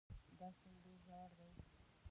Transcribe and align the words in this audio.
دا 0.39 0.47
سیند 0.57 0.77
ډېر 0.83 0.97
ژور 1.05 1.29
دی. 1.37 1.47